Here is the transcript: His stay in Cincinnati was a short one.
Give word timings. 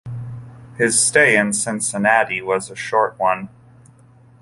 His 0.79 0.99
stay 0.99 1.37
in 1.37 1.53
Cincinnati 1.53 2.41
was 2.41 2.71
a 2.71 2.75
short 2.75 3.19
one. 3.19 3.49